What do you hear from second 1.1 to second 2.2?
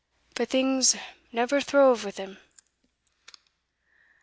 never throve wi'